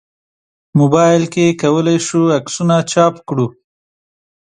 موبایل 0.79 1.23
کې 1.33 1.45
کولای 1.61 1.97
شو 2.07 2.21
عکسونه 2.37 2.75
چاپ 2.91 3.15
کړو. 3.27 3.47